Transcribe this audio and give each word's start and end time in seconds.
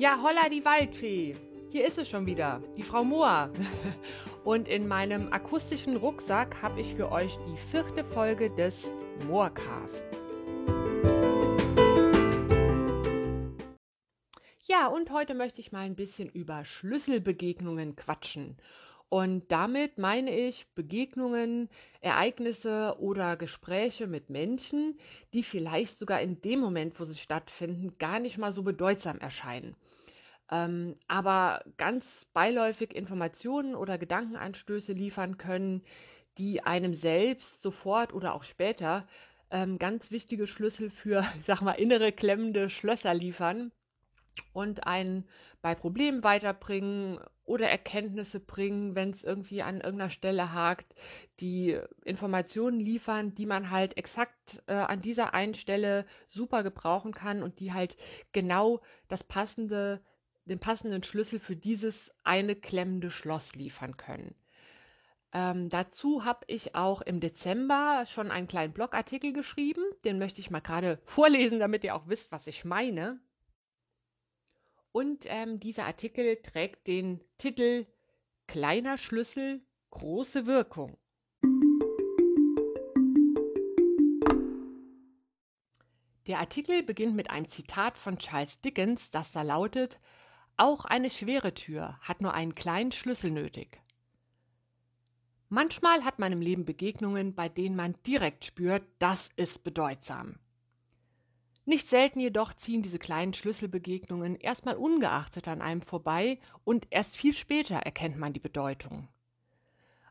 Ja, 0.00 0.18
holla 0.22 0.48
die 0.48 0.64
Waldfee. 0.64 1.36
Hier 1.68 1.84
ist 1.84 1.98
es 1.98 2.08
schon 2.08 2.24
wieder, 2.24 2.62
die 2.74 2.82
Frau 2.82 3.04
Moa. 3.04 3.50
Und 4.44 4.66
in 4.66 4.88
meinem 4.88 5.30
akustischen 5.30 5.96
Rucksack 5.96 6.62
habe 6.62 6.80
ich 6.80 6.94
für 6.94 7.12
euch 7.12 7.36
die 7.46 7.58
vierte 7.70 8.02
Folge 8.06 8.48
des 8.48 8.88
Moorcast. 9.28 10.02
Ja, 14.64 14.86
und 14.86 15.10
heute 15.10 15.34
möchte 15.34 15.60
ich 15.60 15.70
mal 15.70 15.80
ein 15.80 15.96
bisschen 15.96 16.30
über 16.30 16.64
Schlüsselbegegnungen 16.64 17.94
quatschen. 17.94 18.56
Und 19.10 19.50
damit 19.50 19.98
meine 19.98 20.30
ich 20.30 20.72
Begegnungen, 20.76 21.68
Ereignisse 22.00 22.94
oder 23.00 23.36
Gespräche 23.36 24.06
mit 24.06 24.30
Menschen, 24.30 24.96
die 25.34 25.42
vielleicht 25.42 25.98
sogar 25.98 26.20
in 26.20 26.40
dem 26.42 26.60
Moment, 26.60 26.98
wo 26.98 27.04
sie 27.04 27.18
stattfinden, 27.18 27.98
gar 27.98 28.20
nicht 28.20 28.38
mal 28.38 28.52
so 28.52 28.62
bedeutsam 28.62 29.18
erscheinen. 29.18 29.74
Ähm, 30.48 30.94
aber 31.08 31.64
ganz 31.76 32.24
beiläufig 32.32 32.94
Informationen 32.94 33.74
oder 33.74 33.98
Gedankenanstöße 33.98 34.92
liefern 34.92 35.38
können, 35.38 35.82
die 36.38 36.62
einem 36.62 36.94
selbst 36.94 37.62
sofort 37.62 38.14
oder 38.14 38.32
auch 38.32 38.44
später 38.44 39.08
ähm, 39.50 39.80
ganz 39.80 40.12
wichtige 40.12 40.46
Schlüssel 40.46 40.88
für, 40.88 41.24
ich 41.36 41.44
sag 41.44 41.62
mal, 41.62 41.72
innere 41.72 42.12
klemmende 42.12 42.70
Schlösser 42.70 43.12
liefern 43.12 43.72
und 44.52 44.86
einen 44.86 45.28
bei 45.62 45.74
Problemen 45.74 46.24
weiterbringen 46.24 47.20
oder 47.44 47.68
Erkenntnisse 47.68 48.40
bringen, 48.40 48.94
wenn 48.94 49.10
es 49.10 49.24
irgendwie 49.24 49.62
an 49.62 49.80
irgendeiner 49.80 50.10
Stelle 50.10 50.52
hakt, 50.52 50.94
die 51.40 51.78
Informationen 52.04 52.80
liefern, 52.80 53.34
die 53.34 53.46
man 53.46 53.70
halt 53.70 53.96
exakt 53.96 54.62
äh, 54.66 54.74
an 54.74 55.02
dieser 55.02 55.34
einen 55.34 55.54
Stelle 55.54 56.06
super 56.26 56.62
gebrauchen 56.62 57.12
kann 57.12 57.42
und 57.42 57.60
die 57.60 57.72
halt 57.72 57.96
genau 58.32 58.80
das 59.08 59.24
passende, 59.24 60.00
den 60.44 60.60
passenden 60.60 61.02
Schlüssel 61.02 61.40
für 61.40 61.56
dieses 61.56 62.12
eine 62.24 62.56
klemmende 62.56 63.10
Schloss 63.10 63.54
liefern 63.54 63.96
können. 63.96 64.34
Ähm, 65.32 65.68
dazu 65.68 66.24
habe 66.24 66.44
ich 66.48 66.74
auch 66.74 67.02
im 67.02 67.20
Dezember 67.20 68.04
schon 68.06 68.30
einen 68.30 68.48
kleinen 68.48 68.72
Blogartikel 68.72 69.32
geschrieben. 69.32 69.82
Den 70.04 70.18
möchte 70.18 70.40
ich 70.40 70.50
mal 70.50 70.60
gerade 70.60 70.98
vorlesen, 71.04 71.60
damit 71.60 71.84
ihr 71.84 71.94
auch 71.94 72.08
wisst, 72.08 72.32
was 72.32 72.46
ich 72.46 72.64
meine. 72.64 73.20
Und 74.92 75.24
ähm, 75.26 75.60
dieser 75.60 75.86
Artikel 75.86 76.36
trägt 76.42 76.86
den 76.88 77.20
Titel 77.38 77.86
Kleiner 78.48 78.98
Schlüssel, 78.98 79.62
große 79.90 80.46
Wirkung. 80.46 80.98
Der 86.26 86.38
Artikel 86.40 86.82
beginnt 86.82 87.14
mit 87.14 87.30
einem 87.30 87.48
Zitat 87.48 87.98
von 87.98 88.18
Charles 88.18 88.60
Dickens, 88.60 89.10
das 89.10 89.30
da 89.32 89.42
lautet 89.42 89.98
Auch 90.56 90.84
eine 90.84 91.10
schwere 91.10 91.54
Tür 91.54 91.98
hat 92.00 92.20
nur 92.20 92.34
einen 92.34 92.54
kleinen 92.54 92.92
Schlüssel 92.92 93.30
nötig. 93.30 93.80
Manchmal 95.48 96.04
hat 96.04 96.18
man 96.18 96.32
im 96.32 96.40
Leben 96.40 96.64
Begegnungen, 96.64 97.34
bei 97.34 97.48
denen 97.48 97.74
man 97.74 97.94
direkt 98.06 98.44
spürt, 98.44 98.84
das 98.98 99.28
ist 99.36 99.64
bedeutsam. 99.64 100.38
Nicht 101.70 101.88
selten 101.88 102.18
jedoch 102.18 102.52
ziehen 102.52 102.82
diese 102.82 102.98
kleinen 102.98 103.32
Schlüsselbegegnungen 103.32 104.34
erstmal 104.34 104.74
ungeachtet 104.74 105.46
an 105.46 105.62
einem 105.62 105.82
vorbei 105.82 106.40
und 106.64 106.88
erst 106.90 107.16
viel 107.16 107.32
später 107.32 107.76
erkennt 107.76 108.18
man 108.18 108.32
die 108.32 108.40
Bedeutung. 108.40 109.06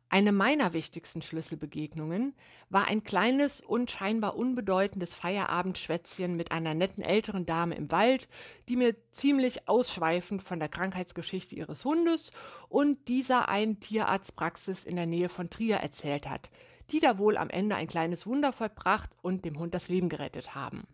Eine 0.07 0.31
meiner 0.31 0.71
wichtigsten 0.71 1.21
Schlüsselbegegnungen 1.21 2.33
war 2.69 2.87
ein 2.87 3.03
kleines 3.03 3.59
und 3.59 3.91
scheinbar 3.91 4.37
unbedeutendes 4.37 5.13
Feierabendschwätzchen 5.15 6.37
mit 6.37 6.53
einer 6.53 6.73
netten 6.73 7.03
älteren 7.03 7.45
Dame 7.45 7.75
im 7.75 7.91
Wald, 7.91 8.29
die 8.69 8.77
mir 8.77 8.95
ziemlich 9.11 9.67
ausschweifend 9.67 10.41
von 10.41 10.59
der 10.59 10.69
Krankheitsgeschichte 10.69 11.55
ihres 11.55 11.83
Hundes 11.83 12.31
und 12.69 13.09
dieser 13.09 13.49
einen 13.49 13.81
Tierarztpraxis 13.81 14.85
in 14.85 14.95
der 14.95 15.07
Nähe 15.07 15.27
von 15.27 15.49
Trier 15.49 15.75
erzählt 15.75 16.29
hat, 16.29 16.49
die 16.91 17.01
da 17.01 17.17
wohl 17.17 17.35
am 17.35 17.49
Ende 17.49 17.75
ein 17.75 17.87
kleines 17.87 18.25
Wunder 18.25 18.53
vollbracht 18.53 19.09
und 19.21 19.43
dem 19.43 19.59
Hund 19.59 19.73
das 19.73 19.89
Leben 19.89 20.07
gerettet 20.07 20.55
haben. 20.55 20.87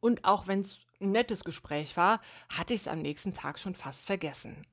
Und 0.00 0.24
auch 0.24 0.46
wenn 0.46 0.60
es 0.60 0.78
ein 1.00 1.12
nettes 1.12 1.44
Gespräch 1.44 1.96
war, 1.96 2.20
hatte 2.48 2.74
ich 2.74 2.82
es 2.82 2.88
am 2.88 3.00
nächsten 3.00 3.34
Tag 3.34 3.58
schon 3.58 3.74
fast 3.74 4.04
vergessen. 4.04 4.66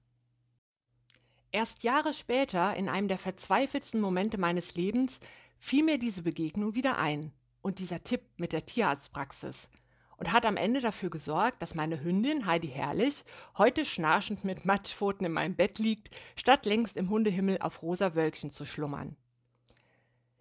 Erst 1.51 1.83
Jahre 1.83 2.13
später, 2.13 2.75
in 2.75 2.89
einem 2.89 3.07
der 3.07 3.17
verzweifeltsten 3.17 4.01
Momente 4.01 4.38
meines 4.38 4.75
Lebens, 4.75 5.19
fiel 5.59 5.83
mir 5.83 5.97
diese 5.97 6.21
Begegnung 6.21 6.75
wieder 6.75 6.97
ein 6.97 7.31
und 7.61 7.79
dieser 7.79 8.03
Tipp 8.03 8.21
mit 8.38 8.51
der 8.51 8.65
Tierarztpraxis 8.65 9.69
und 10.17 10.31
hat 10.31 10.45
am 10.45 10.57
Ende 10.57 10.81
dafür 10.81 11.09
gesorgt, 11.09 11.61
dass 11.61 11.75
meine 11.75 12.03
Hündin 12.03 12.45
Heidi 12.45 12.67
Herrlich 12.67 13.23
heute 13.57 13.85
schnarchend 13.85 14.44
mit 14.44 14.65
Matschpfoten 14.65 15.25
in 15.25 15.31
meinem 15.31 15.55
Bett 15.55 15.79
liegt, 15.79 16.09
statt 16.35 16.65
längst 16.65 16.97
im 16.97 17.09
Hundehimmel 17.09 17.59
auf 17.59 17.81
rosa 17.81 18.15
Wölkchen 18.15 18.51
zu 18.51 18.65
schlummern. 18.65 19.15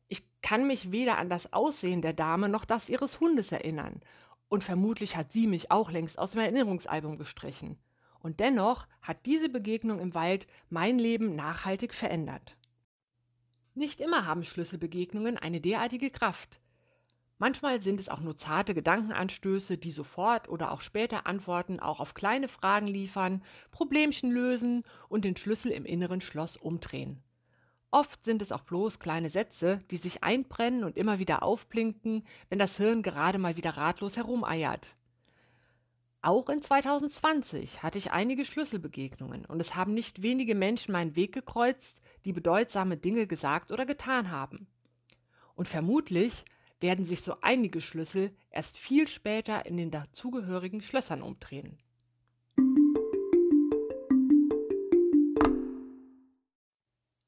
Ich 0.09 0.23
kann 0.41 0.67
mich 0.67 0.93
weder 0.93 1.19
an 1.19 1.29
das 1.29 1.53
Aussehen 1.53 2.03
der 2.03 2.15
Dame 2.15 2.49
noch 2.49 2.65
das 2.65 2.89
ihres 2.89 3.21
Hundes 3.21 3.53
erinnern 3.53 4.01
und 4.49 4.65
vermutlich 4.65 5.17
hat 5.17 5.33
sie 5.33 5.47
mich 5.47 5.71
auch 5.71 5.91
längst 5.91 6.19
aus 6.19 6.33
dem 6.33 6.41
Erinnerungsalbum 6.41 7.19
gestrichen. 7.19 7.79
Und 8.21 8.41
dennoch 8.41 8.87
hat 9.03 9.27
diese 9.27 9.49
Begegnung 9.49 10.01
im 10.01 10.15
Wald 10.15 10.47
mein 10.69 10.99
Leben 10.99 11.37
nachhaltig 11.37 11.95
verändert. 11.95 12.57
Nicht 13.75 14.01
immer 14.01 14.25
haben 14.27 14.45
Schlüsselbegegnungen 14.45 15.37
eine 15.37 15.61
derartige 15.61 16.11
Kraft. 16.11 16.61
Manchmal 17.39 17.83
sind 17.83 18.01
es 18.01 18.09
auch 18.09 18.21
nur 18.21 18.39
zarte 18.39 18.73
Gedankenanstöße, 18.73 19.77
die 19.77 19.91
sofort 19.91 20.49
oder 20.49 20.73
auch 20.73 20.81
später 20.81 21.27
Antworten 21.27 21.81
auch 21.81 22.01
auf 22.01 22.15
kleine 22.15 22.49
Fragen 22.49 22.87
liefern, 22.87 23.45
Problemchen 23.71 24.31
lösen 24.31 24.85
und 25.11 25.27
den 25.27 25.37
Schlüssel 25.37 25.71
im 25.71 25.85
inneren 25.85 26.23
Schloss 26.23 26.57
umdrehen. 26.57 27.23
Oft 27.97 28.27
sind 28.27 28.43
es 28.43 28.53
auch 28.53 28.61
bloß 28.61 28.99
kleine 28.99 29.31
Sätze, 29.31 29.81
die 29.91 29.97
sich 29.97 30.23
einbrennen 30.23 30.85
und 30.85 30.99
immer 30.99 31.19
wieder 31.19 31.43
aufblinken, 31.43 32.27
wenn 32.51 32.59
das 32.59 32.77
Hirn 32.77 33.03
gerade 33.03 33.39
mal 33.39 33.57
wieder 33.57 33.71
ratlos 33.79 34.19
herumeiert. 34.19 34.95
Auch 36.21 36.51
in 36.51 36.61
2020 36.61 37.83
hatte 37.83 37.97
ich 37.97 38.13
einige 38.13 38.45
Schlüsselbegegnungen 38.45 39.47
und 39.47 39.61
es 39.61 39.77
haben 39.77 39.95
nicht 39.95 40.23
wenige 40.23 40.55
Menschen 40.55 40.93
meinen 40.93 41.17
Weg 41.17 41.33
gekreuzt, 41.33 42.03
die 42.27 42.35
bedeutsame 42.35 42.99
Dinge 42.99 43.27
gesagt 43.27 43.73
oder 43.73 43.87
getan 43.87 44.31
haben. 44.31 44.67
Und 45.55 45.67
vermutlich 45.67 46.45
werden 46.81 47.07
sich 47.07 47.23
so 47.23 47.37
einige 47.41 47.81
Schlüssel 47.81 48.37
erst 48.51 48.77
viel 48.77 49.09
später 49.09 49.65
in 49.65 49.79
den 49.79 49.91
dazugehörigen 49.91 50.83
Schlössern 50.83 51.23
umdrehen. 51.23 51.79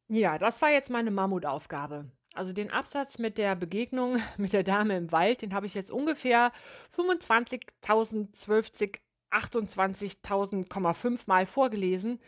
Ja, 0.08 0.38
das 0.38 0.62
war 0.62 0.70
jetzt 0.70 0.90
meine 0.90 1.10
Mammutaufgabe. 1.10 2.10
Also 2.34 2.52
den 2.52 2.70
Absatz 2.70 3.18
mit 3.18 3.36
der 3.36 3.56
Begegnung 3.56 4.18
mit 4.38 4.52
der 4.52 4.62
Dame 4.62 4.96
im 4.96 5.12
Wald, 5.12 5.42
den 5.42 5.54
habe 5.54 5.66
ich 5.66 5.74
jetzt 5.74 5.90
ungefähr 5.90 6.52
25.012, 6.96 8.98
28.000,5 9.30 11.20
Mal 11.26 11.44
vorgelesen, 11.44 12.18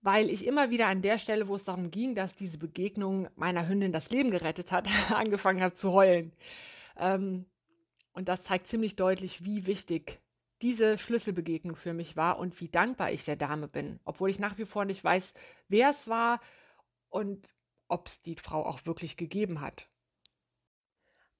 weil 0.00 0.30
ich 0.30 0.46
immer 0.46 0.70
wieder 0.70 0.86
an 0.86 1.02
der 1.02 1.18
Stelle, 1.18 1.48
wo 1.48 1.54
es 1.54 1.64
darum 1.64 1.90
ging, 1.90 2.14
dass 2.14 2.34
diese 2.34 2.56
Begegnung 2.56 3.28
meiner 3.36 3.68
Hündin 3.68 3.92
das 3.92 4.08
Leben 4.08 4.30
gerettet 4.30 4.72
hat, 4.72 4.88
angefangen 5.10 5.60
habe 5.60 5.74
zu 5.74 5.92
heulen. 5.92 6.32
Ähm, 6.96 7.44
und 8.14 8.28
das 8.28 8.42
zeigt 8.42 8.68
ziemlich 8.68 8.96
deutlich, 8.96 9.44
wie 9.44 9.66
wichtig 9.66 10.18
diese 10.62 10.96
Schlüsselbegegnung 10.96 11.76
für 11.76 11.92
mich 11.92 12.16
war 12.16 12.38
und 12.38 12.60
wie 12.60 12.68
dankbar 12.68 13.10
ich 13.10 13.24
der 13.24 13.36
Dame 13.36 13.68
bin, 13.68 13.98
obwohl 14.04 14.30
ich 14.30 14.38
nach 14.38 14.58
wie 14.58 14.64
vor 14.64 14.84
nicht 14.84 15.02
weiß, 15.02 15.34
wer 15.68 15.90
es 15.90 16.08
war, 16.08 16.40
und 17.12 17.46
ob 17.88 18.08
es 18.08 18.22
die 18.22 18.36
Frau 18.36 18.64
auch 18.64 18.86
wirklich 18.86 19.16
gegeben 19.16 19.60
hat. 19.60 19.88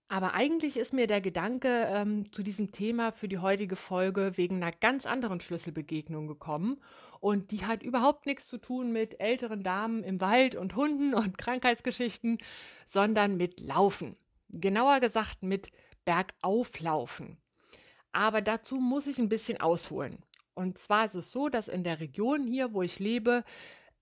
Aber 0.09 0.35
eigentlich 0.35 0.77
ist 0.77 0.93
mir 0.93 1.07
der 1.07 1.23
Gedanke 1.23 1.87
ähm, 1.89 2.31
zu 2.33 2.43
diesem 2.43 2.71
Thema 2.71 3.13
für 3.13 3.29
die 3.29 3.39
heutige 3.39 3.77
Folge 3.77 4.37
wegen 4.37 4.57
einer 4.57 4.71
ganz 4.71 5.07
anderen 5.07 5.41
Schlüsselbegegnung 5.41 6.27
gekommen. 6.27 6.83
Und 7.21 7.51
die 7.51 7.65
hat 7.65 7.83
überhaupt 7.83 8.27
nichts 8.27 8.47
zu 8.47 8.59
tun 8.59 8.93
mit 8.93 9.21
älteren 9.21 9.63
Damen 9.63 10.05
im 10.05 10.21
Wald 10.21 10.55
und 10.55 10.77
Hunden 10.77 11.15
und 11.15 11.39
Krankheitsgeschichten, 11.39 12.37
sondern 12.85 13.39
mit 13.39 13.59
Laufen. 13.59 14.17
Genauer 14.51 15.01
gesagt 15.01 15.43
mit 15.43 15.71
Bergauflaufen. 16.05 17.39
Aber 18.13 18.43
dazu 18.43 18.77
muss 18.77 19.07
ich 19.07 19.19
ein 19.19 19.31
bisschen 19.31 19.63
ausholen. 19.63 20.19
Und 20.53 20.77
zwar 20.77 21.07
ist 21.07 21.15
es 21.15 21.33
so, 21.33 21.49
dass 21.49 21.69
in 21.69 21.85
der 21.85 22.01
Region 22.01 22.47
hier, 22.47 22.75
wo 22.75 22.83
ich 22.83 22.99
lebe, 22.99 23.45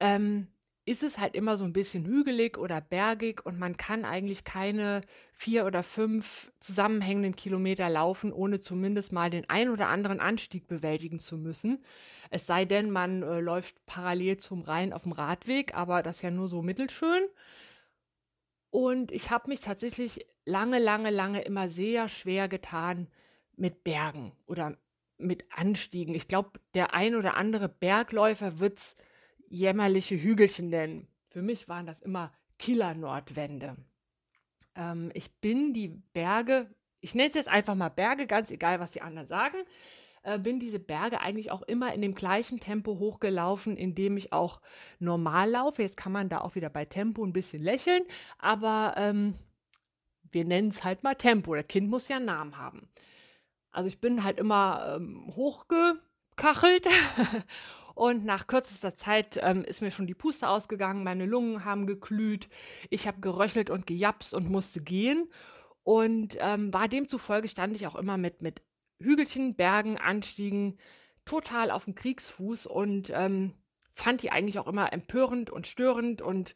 ähm, 0.00 0.49
ist 0.87 1.03
es 1.03 1.19
halt 1.19 1.35
immer 1.35 1.56
so 1.56 1.65
ein 1.65 1.73
bisschen 1.73 2.06
hügelig 2.06 2.56
oder 2.56 2.81
bergig 2.81 3.44
und 3.44 3.59
man 3.59 3.77
kann 3.77 4.05
eigentlich 4.05 4.44
keine 4.44 5.03
vier 5.32 5.67
oder 5.67 5.82
fünf 5.82 6.50
zusammenhängenden 6.59 7.37
Kilometer 7.37 7.88
laufen, 7.88 8.32
ohne 8.32 8.61
zumindest 8.61 9.12
mal 9.12 9.31
den 9.31 9.49
ein 9.49 9.69
oder 9.69 9.88
anderen 9.88 10.21
Anstieg 10.21 10.67
bewältigen 10.67 11.21
zu 11.21 11.37
müssen. 11.37 11.85
Es 12.31 12.47
sei 12.47 12.65
denn, 12.65 12.91
man 12.91 13.23
äh, 13.23 13.41
läuft 13.41 13.85
parallel 13.87 14.38
zum 14.38 14.62
Rhein 14.62 14.93
auf 14.93 15.03
dem 15.03 15.12
Radweg, 15.12 15.75
aber 15.75 16.03
das 16.03 16.17
ist 16.17 16.23
ja 16.23 16.31
nur 16.31 16.49
so 16.49 16.62
mittelschön. 16.62 17.23
Und 18.71 19.12
ich 19.12 19.31
habe 19.31 19.49
mich 19.49 19.61
tatsächlich 19.61 20.27
lange, 20.44 20.79
lange, 20.79 21.11
lange 21.11 21.43
immer 21.43 21.69
sehr 21.69 22.09
schwer 22.09 22.49
getan 22.49 23.09
mit 23.56 23.85
Bergen 23.85 24.32
oder 24.47 24.77
mit 25.19 25.44
Anstiegen. 25.50 26.15
Ich 26.15 26.29
glaube, 26.29 26.59
der 26.75 26.94
ein 26.94 27.15
oder 27.15 27.37
andere 27.37 27.69
Bergläufer 27.69 28.59
wird 28.59 28.79
es 28.79 28.97
jämmerliche 29.50 30.14
Hügelchen 30.14 30.70
nennen. 30.70 31.06
Für 31.29 31.43
mich 31.43 31.69
waren 31.69 31.87
das 31.87 32.00
immer 32.00 32.32
Killer-Nordwände. 32.58 33.76
Ähm, 34.75 35.11
ich 35.12 35.31
bin 35.41 35.75
die 35.75 35.88
Berge, 35.88 36.70
ich 37.00 37.14
nenne 37.14 37.29
es 37.29 37.35
jetzt 37.35 37.49
einfach 37.49 37.75
mal 37.75 37.88
Berge, 37.91 38.26
ganz 38.26 38.50
egal, 38.50 38.81
was 38.81 38.91
die 38.91 39.02
anderen 39.02 39.29
sagen, 39.29 39.58
äh, 40.23 40.38
bin 40.38 40.61
diese 40.61 40.79
Berge 40.79 41.20
eigentlich 41.20 41.50
auch 41.50 41.62
immer 41.62 41.93
in 41.94 42.02
dem 42.02 42.14
gleichen 42.14 42.61
Tempo 42.61 42.99
hochgelaufen, 42.99 43.76
in 43.76 43.94
dem 43.94 44.17
ich 44.17 44.32
auch 44.32 44.61
normal 44.99 45.50
laufe. 45.50 45.82
Jetzt 45.82 45.96
kann 45.96 46.12
man 46.12 46.29
da 46.29 46.41
auch 46.41 46.55
wieder 46.55 46.70
bei 46.70 46.85
Tempo 46.85 47.25
ein 47.25 47.32
bisschen 47.32 47.62
lächeln, 47.62 48.05
aber 48.38 48.94
ähm, 48.96 49.35
wir 50.31 50.44
nennen 50.44 50.69
es 50.69 50.85
halt 50.85 51.03
mal 51.03 51.14
Tempo. 51.14 51.55
Der 51.55 51.64
Kind 51.64 51.88
muss 51.88 52.08
ja 52.08 52.17
einen 52.17 52.26
Namen 52.26 52.58
haben. 52.58 52.88
Also 53.73 53.88
ich 53.88 54.00
bin 54.00 54.23
halt 54.25 54.38
immer 54.38 54.96
ähm, 54.96 55.32
hochgekachelt 55.35 56.87
und 58.00 58.25
nach 58.25 58.47
kürzester 58.47 58.97
Zeit 58.97 59.38
ähm, 59.43 59.62
ist 59.62 59.82
mir 59.82 59.91
schon 59.91 60.06
die 60.06 60.14
Puste 60.14 60.49
ausgegangen, 60.49 61.05
meine 61.05 61.26
Lungen 61.26 61.67
haben 61.67 61.87
geglüht, 61.87 62.49
ich 62.88 63.06
habe 63.06 63.20
geröchelt 63.20 63.69
und 63.69 63.87
gejapst 63.87 64.32
und 64.32 64.49
musste 64.49 64.81
gehen 64.81 65.31
und 65.82 66.38
ähm, 66.41 66.73
war 66.73 66.88
demzufolge 66.88 67.47
stand 67.47 67.76
ich 67.76 67.87
auch 67.87 67.97
immer 67.97 68.17
mit, 68.17 68.41
mit 68.41 68.62
Hügelchen, 69.00 69.55
Bergen, 69.55 69.99
Anstiegen 69.99 70.79
total 71.26 71.70
auf 71.70 71.85
dem 71.85 71.94
Kriegsfuß 71.94 72.64
und 72.64 73.11
ähm, 73.14 73.52
fand 73.93 74.23
die 74.23 74.31
eigentlich 74.31 74.58
auch 74.58 74.67
immer 74.67 74.94
empörend 74.94 75.50
und 75.50 75.67
störend 75.67 76.23
und 76.23 76.55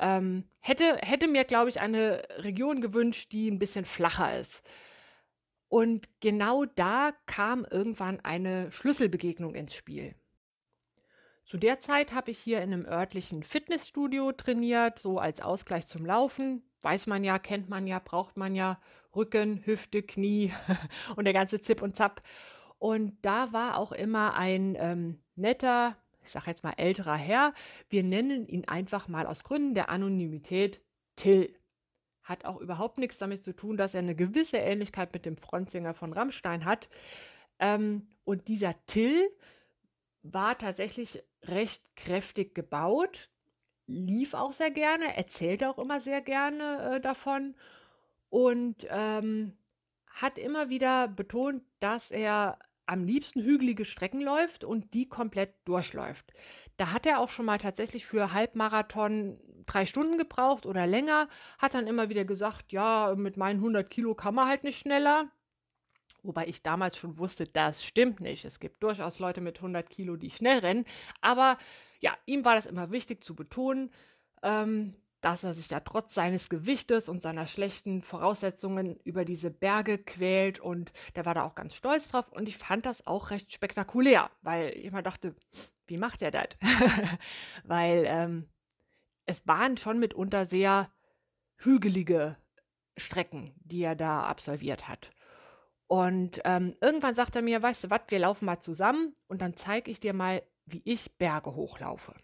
ähm, 0.00 0.48
hätte, 0.58 0.96
hätte 1.02 1.28
mir, 1.28 1.44
glaube 1.44 1.68
ich, 1.68 1.80
eine 1.80 2.24
Region 2.38 2.80
gewünscht, 2.80 3.30
die 3.30 3.48
ein 3.48 3.60
bisschen 3.60 3.84
flacher 3.84 4.40
ist. 4.40 4.64
Und 5.68 6.08
genau 6.18 6.64
da 6.64 7.12
kam 7.26 7.64
irgendwann 7.64 8.18
eine 8.24 8.72
Schlüsselbegegnung 8.72 9.54
ins 9.54 9.72
Spiel. 9.72 10.16
Zu 11.50 11.58
der 11.58 11.80
Zeit 11.80 12.12
habe 12.12 12.30
ich 12.30 12.38
hier 12.38 12.62
in 12.62 12.72
einem 12.72 12.86
örtlichen 12.86 13.42
Fitnessstudio 13.42 14.30
trainiert, 14.30 15.00
so 15.00 15.18
als 15.18 15.40
Ausgleich 15.40 15.84
zum 15.88 16.06
Laufen. 16.06 16.62
Weiß 16.82 17.08
man 17.08 17.24
ja, 17.24 17.40
kennt 17.40 17.68
man 17.68 17.88
ja, 17.88 17.98
braucht 17.98 18.36
man 18.36 18.54
ja 18.54 18.80
Rücken, 19.16 19.60
Hüfte, 19.66 20.04
Knie 20.04 20.52
und 21.16 21.24
der 21.24 21.32
ganze 21.32 21.60
Zip 21.60 21.82
und 21.82 21.96
Zap. 21.96 22.22
Und 22.78 23.18
da 23.22 23.52
war 23.52 23.78
auch 23.78 23.90
immer 23.90 24.34
ein 24.34 24.76
ähm, 24.78 25.18
netter, 25.34 25.96
ich 26.22 26.30
sage 26.30 26.46
jetzt 26.46 26.62
mal 26.62 26.74
älterer 26.76 27.16
Herr. 27.16 27.52
Wir 27.88 28.04
nennen 28.04 28.46
ihn 28.46 28.68
einfach 28.68 29.08
mal 29.08 29.26
aus 29.26 29.42
Gründen 29.42 29.74
der 29.74 29.88
Anonymität 29.88 30.80
Till 31.16 31.52
hat 32.22 32.44
auch 32.44 32.60
überhaupt 32.60 32.98
nichts 32.98 33.18
damit 33.18 33.42
zu 33.42 33.56
tun, 33.56 33.76
dass 33.76 33.94
er 33.94 34.02
eine 34.02 34.14
gewisse 34.14 34.58
Ähnlichkeit 34.58 35.12
mit 35.12 35.26
dem 35.26 35.36
Frontsänger 35.36 35.94
von 35.94 36.12
Rammstein 36.12 36.64
hat. 36.64 36.88
Ähm, 37.58 38.06
und 38.22 38.46
dieser 38.46 38.76
Till 38.86 39.28
war 40.22 40.58
tatsächlich 40.58 41.22
recht 41.44 41.82
kräftig 41.96 42.54
gebaut, 42.54 43.30
lief 43.86 44.34
auch 44.34 44.52
sehr 44.52 44.70
gerne, 44.70 45.16
erzählte 45.16 45.68
auch 45.68 45.78
immer 45.78 46.00
sehr 46.00 46.20
gerne 46.20 46.96
äh, 46.96 47.00
davon 47.00 47.54
und 48.28 48.86
ähm, 48.88 49.56
hat 50.06 50.38
immer 50.38 50.68
wieder 50.68 51.08
betont, 51.08 51.62
dass 51.80 52.10
er 52.10 52.58
am 52.86 53.04
liebsten 53.04 53.42
hügelige 53.42 53.84
Strecken 53.84 54.20
läuft 54.20 54.64
und 54.64 54.94
die 54.94 55.08
komplett 55.08 55.54
durchläuft. 55.64 56.32
Da 56.76 56.92
hat 56.92 57.06
er 57.06 57.20
auch 57.20 57.28
schon 57.28 57.46
mal 57.46 57.58
tatsächlich 57.58 58.04
für 58.04 58.32
Halbmarathon 58.32 59.38
drei 59.66 59.86
Stunden 59.86 60.18
gebraucht 60.18 60.66
oder 60.66 60.86
länger, 60.86 61.28
hat 61.58 61.74
dann 61.74 61.86
immer 61.86 62.08
wieder 62.08 62.24
gesagt, 62.24 62.72
ja, 62.72 63.14
mit 63.16 63.36
meinen 63.36 63.58
100 63.58 63.88
Kilo 63.88 64.14
kann 64.14 64.34
man 64.34 64.48
halt 64.48 64.64
nicht 64.64 64.78
schneller. 64.78 65.30
Wobei 66.22 66.46
ich 66.46 66.62
damals 66.62 66.96
schon 66.96 67.16
wusste, 67.16 67.44
das 67.44 67.84
stimmt 67.84 68.20
nicht. 68.20 68.44
Es 68.44 68.60
gibt 68.60 68.82
durchaus 68.82 69.18
Leute 69.18 69.40
mit 69.40 69.56
100 69.56 69.88
Kilo, 69.88 70.16
die 70.16 70.30
schnell 70.30 70.58
rennen. 70.58 70.84
Aber 71.20 71.58
ja, 72.00 72.16
ihm 72.26 72.44
war 72.44 72.54
das 72.54 72.66
immer 72.66 72.90
wichtig 72.90 73.24
zu 73.24 73.34
betonen, 73.34 73.90
ähm, 74.42 74.94
dass 75.20 75.44
er 75.44 75.52
sich 75.52 75.68
da 75.68 75.80
trotz 75.80 76.14
seines 76.14 76.48
Gewichtes 76.48 77.08
und 77.08 77.22
seiner 77.22 77.46
schlechten 77.46 78.02
Voraussetzungen 78.02 78.96
über 79.04 79.24
diese 79.24 79.50
Berge 79.50 79.98
quält 79.98 80.60
und 80.60 80.92
der 81.14 81.26
war 81.26 81.34
da 81.34 81.44
auch 81.44 81.54
ganz 81.54 81.74
stolz 81.74 82.08
drauf 82.08 82.30
und 82.32 82.48
ich 82.48 82.56
fand 82.56 82.86
das 82.86 83.06
auch 83.06 83.30
recht 83.30 83.52
spektakulär, 83.52 84.30
weil 84.42 84.70
ich 84.70 84.86
immer 84.86 85.02
dachte, 85.02 85.34
wie 85.86 85.98
macht 85.98 86.22
er 86.22 86.30
das? 86.30 86.48
weil 87.64 88.04
ähm, 88.06 88.48
es 89.26 89.46
waren 89.46 89.76
schon 89.76 89.98
mitunter 89.98 90.46
sehr 90.46 90.90
hügelige 91.56 92.36
Strecken, 92.96 93.52
die 93.56 93.82
er 93.82 93.96
da 93.96 94.24
absolviert 94.24 94.88
hat. 94.88 95.10
Und 95.90 96.40
ähm, 96.44 96.76
irgendwann 96.80 97.16
sagt 97.16 97.34
er 97.34 97.42
mir, 97.42 97.60
weißt 97.60 97.82
du 97.82 97.90
was, 97.90 98.02
wir 98.06 98.20
laufen 98.20 98.44
mal 98.44 98.60
zusammen 98.60 99.16
und 99.26 99.42
dann 99.42 99.56
zeige 99.56 99.90
ich 99.90 99.98
dir 99.98 100.12
mal, 100.12 100.40
wie 100.64 100.82
ich 100.84 101.18
Berge 101.18 101.56
hochlaufe. 101.56 102.14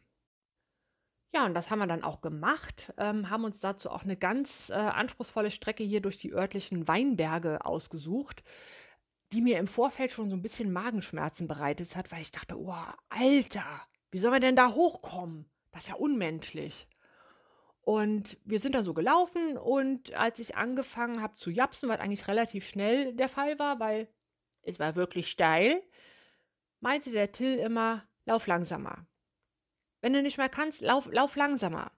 Ja, 1.34 1.44
und 1.46 1.54
das 1.54 1.68
haben 1.68 1.80
wir 1.80 1.88
dann 1.88 2.04
auch 2.04 2.20
gemacht, 2.20 2.92
ähm, 2.96 3.28
haben 3.28 3.42
uns 3.42 3.58
dazu 3.58 3.90
auch 3.90 4.04
eine 4.04 4.16
ganz 4.16 4.70
äh, 4.70 4.74
anspruchsvolle 4.74 5.50
Strecke 5.50 5.82
hier 5.82 6.00
durch 6.00 6.16
die 6.16 6.32
örtlichen 6.32 6.86
Weinberge 6.86 7.64
ausgesucht, 7.64 8.44
die 9.32 9.42
mir 9.42 9.58
im 9.58 9.66
Vorfeld 9.66 10.12
schon 10.12 10.30
so 10.30 10.36
ein 10.36 10.42
bisschen 10.42 10.72
Magenschmerzen 10.72 11.48
bereitet 11.48 11.96
hat, 11.96 12.12
weil 12.12 12.22
ich 12.22 12.30
dachte, 12.30 12.56
oh, 12.56 12.72
Alter, 13.08 13.66
wie 14.12 14.18
soll 14.18 14.30
man 14.30 14.42
denn 14.42 14.54
da 14.54 14.74
hochkommen? 14.74 15.44
Das 15.72 15.82
ist 15.82 15.88
ja 15.88 15.96
unmenschlich. 15.96 16.86
Und 17.86 18.36
wir 18.44 18.58
sind 18.58 18.74
dann 18.74 18.82
so 18.82 18.94
gelaufen 18.94 19.56
und 19.56 20.12
als 20.14 20.40
ich 20.40 20.56
angefangen 20.56 21.22
habe 21.22 21.36
zu 21.36 21.52
japsen, 21.52 21.88
was 21.88 22.00
eigentlich 22.00 22.26
relativ 22.26 22.66
schnell 22.66 23.14
der 23.14 23.28
Fall 23.28 23.60
war, 23.60 23.78
weil 23.78 24.08
es 24.62 24.80
war 24.80 24.96
wirklich 24.96 25.30
steil, 25.30 25.80
meinte 26.80 27.12
der 27.12 27.30
Till 27.30 27.54
immer, 27.58 28.02
lauf 28.24 28.48
langsamer. 28.48 29.06
Wenn 30.00 30.12
du 30.12 30.20
nicht 30.20 30.36
mehr 30.36 30.48
kannst, 30.48 30.80
lauf, 30.80 31.06
lauf 31.12 31.36
langsamer. 31.36 31.92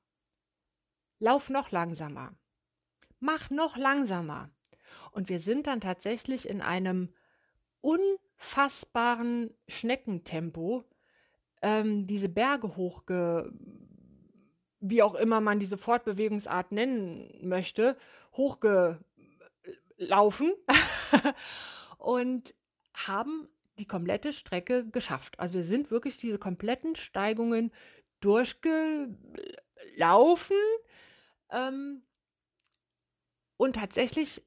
Lauf 1.21 1.49
noch 1.49 1.71
langsamer. 1.71 2.37
Mach 3.19 3.49
noch 3.49 3.79
langsamer. 3.79 4.51
Und 5.13 5.31
wir 5.31 5.41
sind 5.41 5.67
dann 5.67 5.81
tatsächlich 5.81 6.47
in 6.47 6.61
einem 6.61 7.15
unfassbaren 7.81 9.55
Schneckentempo 9.69 10.85
ähm, 11.63 12.07
diese 12.07 12.29
Berge 12.29 12.77
hochge 12.77 13.51
wie 14.81 15.03
auch 15.03 15.15
immer 15.15 15.41
man 15.41 15.59
diese 15.59 15.77
Fortbewegungsart 15.77 16.73
nennen 16.73 17.31
möchte, 17.43 17.97
hochgelaufen 18.37 19.01
und 21.99 22.55
haben 22.95 23.49
die 23.79 23.87
komplette 23.87 24.33
Strecke 24.33 24.87
geschafft. 24.87 25.39
Also 25.39 25.55
wir 25.55 25.65
sind 25.65 25.91
wirklich 25.91 26.19
diese 26.19 26.39
kompletten 26.39 26.97
Steigungen 26.97 27.73
durchgelaufen 28.21 29.17
ähm, 31.51 32.03
und 33.57 33.77
tatsächlich 33.77 34.43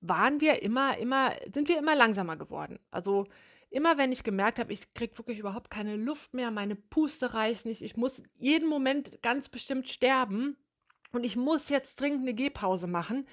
waren 0.00 0.40
wir 0.40 0.62
immer, 0.62 0.98
immer, 0.98 1.32
sind 1.52 1.68
wir 1.68 1.78
immer 1.78 1.94
langsamer 1.94 2.36
geworden. 2.36 2.80
Also 2.90 3.28
immer 3.72 3.98
wenn 3.98 4.12
ich 4.12 4.22
gemerkt 4.22 4.58
habe, 4.58 4.72
ich 4.72 4.94
kriege 4.94 5.18
wirklich 5.18 5.38
überhaupt 5.38 5.70
keine 5.70 5.96
Luft 5.96 6.34
mehr, 6.34 6.50
meine 6.50 6.76
Puste 6.76 7.34
reicht 7.34 7.66
nicht, 7.66 7.82
ich 7.82 7.96
muss 7.96 8.22
jeden 8.38 8.68
Moment 8.68 9.22
ganz 9.22 9.48
bestimmt 9.48 9.88
sterben 9.88 10.56
und 11.12 11.24
ich 11.24 11.36
muss 11.36 11.68
jetzt 11.68 12.00
dringend 12.00 12.22
eine 12.22 12.34
Gehpause 12.34 12.86
machen, 12.86 13.26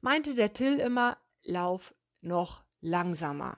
meinte 0.00 0.34
der 0.34 0.52
Till 0.52 0.78
immer, 0.78 1.16
lauf 1.42 1.94
noch 2.20 2.64
langsamer. 2.80 3.54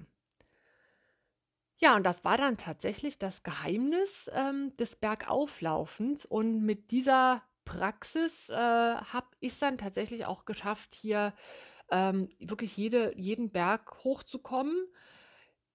Ja, 1.78 1.94
und 1.94 2.04
das 2.04 2.24
war 2.24 2.38
dann 2.38 2.56
tatsächlich 2.56 3.18
das 3.18 3.42
Geheimnis 3.42 4.30
ähm, 4.32 4.74
des 4.78 4.96
Bergauflaufens. 4.96 6.24
Und 6.24 6.62
mit 6.62 6.90
dieser 6.90 7.42
Praxis 7.66 8.48
äh, 8.48 8.54
habe 8.54 9.26
ich 9.40 9.52
es 9.52 9.58
dann 9.58 9.76
tatsächlich 9.76 10.24
auch 10.24 10.46
geschafft, 10.46 10.94
hier 10.94 11.34
ähm, 11.90 12.30
wirklich 12.38 12.76
jede, 12.76 13.14
jeden 13.18 13.50
Berg 13.50 14.04
hochzukommen. 14.04 14.88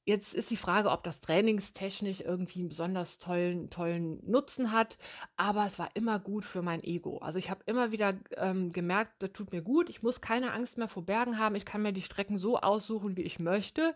Jetzt 0.04 0.34
ist 0.34 0.50
die 0.50 0.58
Frage, 0.58 0.90
ob 0.90 1.04
das 1.04 1.22
trainingstechnisch 1.22 2.22
irgendwie 2.22 2.62
einen 2.62 2.70
besonders 2.70 3.20
tollen, 3.20 3.70
tollen 3.70 4.20
Nutzen 4.28 4.72
hat, 4.72 4.98
aber 5.38 5.68
es 5.68 5.78
war 5.78 5.96
immer 5.96 6.20
gut 6.20 6.44
für 6.44 6.64
mein 6.64 6.84
Ego. 6.84 7.20
Also 7.20 7.38
ich 7.38 7.52
habe 7.52 7.62
immer 7.68 7.92
wieder 7.92 8.16
ähm, 8.38 8.72
gemerkt, 8.72 9.22
das 9.22 9.32
tut 9.34 9.52
mir 9.52 9.62
gut, 9.62 9.90
ich 9.92 10.02
muss 10.02 10.20
keine 10.20 10.54
Angst 10.54 10.80
mehr 10.80 10.88
vor 10.88 11.06
Bergen 11.06 11.38
haben, 11.38 11.54
ich 11.54 11.66
kann 11.66 11.84
mir 11.84 11.94
die 11.94 12.02
Strecken 12.02 12.40
so 12.40 12.58
aussuchen, 12.60 13.16
wie 13.16 13.22
ich 13.22 13.38
möchte. 13.38 13.94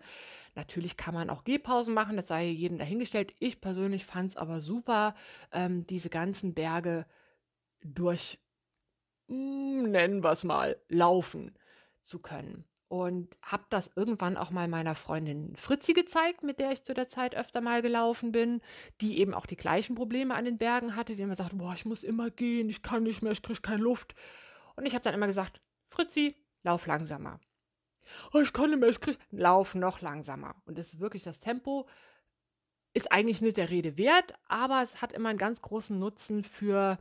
Natürlich 0.53 0.95
kann 0.95 1.15
man 1.15 1.31
auch 1.31 1.43
Gehpausen 1.43 1.95
machen, 1.95 2.17
das 2.17 2.27
sei 2.27 2.45
jedem 2.49 2.77
dahingestellt. 2.77 3.33
Ich 3.39 3.59
persönlich 3.59 4.05
fand 4.05 4.31
es 4.31 4.37
aber 4.37 4.61
super, 4.61 5.15
ähm, 5.51 5.87
diese 5.87 6.11
ganzen 6.11 6.53
Berge 6.53 7.07
durch, 7.83 8.39
mh, 9.27 9.35
hm, 9.35 9.91
nennen 9.91 10.23
wir 10.23 10.31
es 10.31 10.43
mal, 10.43 10.77
laufen 10.87 11.57
zu 12.03 12.19
können 12.19 12.63
und 13.03 13.37
habe 13.41 13.65
das 13.69 13.89
irgendwann 13.95 14.37
auch 14.37 14.51
mal 14.51 14.67
meiner 14.67 14.95
Freundin 14.95 15.55
Fritzi 15.55 15.93
gezeigt, 15.93 16.43
mit 16.43 16.59
der 16.59 16.71
ich 16.71 16.83
zu 16.83 16.93
der 16.93 17.09
Zeit 17.09 17.35
öfter 17.35 17.61
mal 17.61 17.81
gelaufen 17.81 18.31
bin, 18.31 18.61
die 19.01 19.19
eben 19.19 19.33
auch 19.33 19.45
die 19.45 19.57
gleichen 19.57 19.95
Probleme 19.95 20.33
an 20.33 20.45
den 20.45 20.57
Bergen 20.57 20.95
hatte, 20.95 21.15
die 21.15 21.21
immer 21.21 21.35
sagt, 21.35 21.57
boah, 21.57 21.73
ich 21.73 21.85
muss 21.85 22.03
immer 22.03 22.29
gehen, 22.29 22.69
ich 22.69 22.81
kann 22.81 23.03
nicht 23.03 23.21
mehr, 23.21 23.31
ich 23.31 23.41
kriege 23.41 23.61
keine 23.61 23.83
Luft. 23.83 24.15
Und 24.75 24.85
ich 24.85 24.93
habe 24.93 25.03
dann 25.03 25.13
immer 25.13 25.27
gesagt, 25.27 25.61
Fritzi, 25.83 26.35
lauf 26.63 26.85
langsamer. 26.85 27.39
oh, 28.33 28.39
ich 28.39 28.53
kann 28.53 28.69
nicht 28.69 28.79
mehr, 28.79 28.89
ich 28.89 29.01
krieg, 29.01 29.17
lauf 29.31 29.75
noch 29.75 30.01
langsamer. 30.01 30.55
Und 30.65 30.77
das 30.77 30.93
ist 30.93 30.99
wirklich 30.99 31.23
das 31.23 31.39
Tempo, 31.39 31.87
ist 32.93 33.11
eigentlich 33.11 33.41
nicht 33.41 33.57
der 33.57 33.69
Rede 33.69 33.97
wert, 33.97 34.33
aber 34.47 34.81
es 34.81 35.01
hat 35.01 35.11
immer 35.11 35.29
einen 35.29 35.37
ganz 35.37 35.61
großen 35.61 35.97
Nutzen 35.99 36.43
für, 36.43 36.97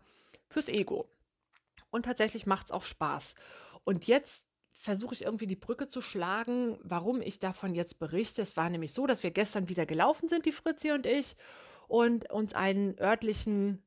fürs 0.49 0.69
Ego. 0.69 1.09
Und 1.91 2.05
tatsächlich 2.05 2.47
macht 2.47 2.67
es 2.67 2.73
auch 2.73 2.83
Spaß. 2.83 3.37
Und 3.85 4.07
jetzt 4.07 4.45
versuche 4.85 5.14
ich 5.14 5.23
irgendwie 5.23 5.47
die 5.47 5.57
Brücke 5.57 5.88
zu 5.88 6.03
schlagen, 6.03 6.79
warum 6.83 7.23
ich 7.23 7.38
davon 7.38 7.75
jetzt 7.75 7.99
berichte. 7.99 8.43
Es 8.43 8.55
war 8.57 8.69
nämlich 8.69 8.93
so, 8.93 9.07
dass 9.07 9.23
wir 9.23 9.31
gestern 9.31 9.71
wieder 9.71 9.87
gelaufen 9.87 10.29
sind, 10.29 10.45
die 10.45 10.53
Fritzi 10.53 10.93
und 10.93 11.07
ich, 11.07 11.37
und 11.88 12.31
uns 12.31 12.53
einen 12.53 12.99
örtlichen 13.00 13.83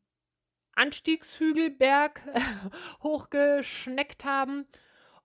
Anstiegshügelberg 0.74 2.22
hochgeschneckt 3.04 4.26
haben. 4.26 4.66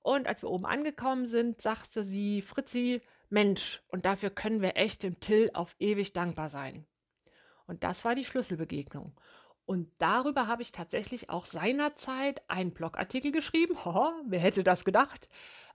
Und 0.03 0.27
als 0.27 0.43
wir 0.43 0.51
oben 0.51 0.67
angekommen 0.67 1.25
sind, 1.25 1.63
sagte 1.63 2.05
sie, 2.05 2.43
Fritzi, 2.43 3.01
Mensch, 3.31 3.83
und 3.89 4.05
dafür 4.05 4.29
können 4.29 4.61
wir 4.61 4.77
echt 4.77 5.03
dem 5.03 5.21
Till 5.21 5.51
auf 5.55 5.75
ewig 5.79 6.13
dankbar 6.13 6.51
sein. 6.51 6.85
Und 7.67 7.83
das 7.83 8.05
war 8.05 8.15
die 8.15 8.27
Schlüsselbegegnung. 8.27 9.19
Und 9.65 9.93
darüber 9.99 10.49
habe 10.49 10.63
ich 10.63 10.73
tatsächlich 10.73 11.31
auch 11.31 11.47
seinerzeit 11.47 12.43
einen 12.49 12.73
Blogartikel 12.73 13.31
geschrieben. 13.33 13.77
Hoho, 13.85 14.13
wer 14.27 14.41
hätte 14.41 14.65
das 14.65 14.85
gedacht? 14.85 15.29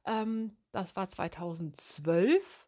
Ähm, 0.05 0.57
das 0.71 0.95
war 0.95 1.09
2012. 1.09 2.67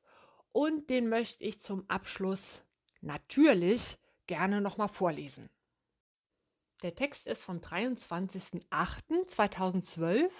Und 0.51 0.89
den 0.89 1.09
möchte 1.09 1.43
ich 1.43 1.61
zum 1.61 1.87
Abschluss 1.89 2.63
natürlich 3.01 3.99
gerne 4.27 4.61
nochmal 4.61 4.89
vorlesen. 4.89 5.49
Der 6.81 6.95
Text 6.95 7.27
ist 7.27 7.43
vom 7.43 7.57
23.08.2012 7.57 10.31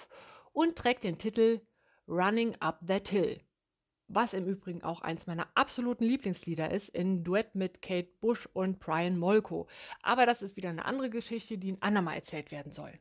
und 0.52 0.76
trägt 0.76 1.04
den 1.04 1.18
Titel 1.18 1.60
Running 2.08 2.56
Up 2.60 2.80
That 2.86 3.08
Hill, 3.08 3.42
was 4.12 4.34
im 4.34 4.46
Übrigen 4.46 4.82
auch 4.82 5.00
eins 5.02 5.26
meiner 5.26 5.46
absoluten 5.54 6.04
Lieblingslieder 6.04 6.70
ist, 6.70 6.88
in 6.88 7.22
Duett 7.22 7.54
mit 7.54 7.80
Kate 7.80 8.10
Bush 8.20 8.48
und 8.52 8.80
Brian 8.80 9.16
Molko. 9.16 9.68
Aber 10.02 10.26
das 10.26 10.42
ist 10.42 10.56
wieder 10.56 10.68
eine 10.68 10.84
andere 10.84 11.10
Geschichte, 11.10 11.58
die 11.58 11.72
ein 11.72 11.82
andermal 11.82 12.16
erzählt 12.16 12.50
werden 12.50 12.72
soll. 12.72 12.92